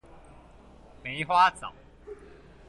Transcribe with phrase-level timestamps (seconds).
[1.03, 1.71] 梅花藻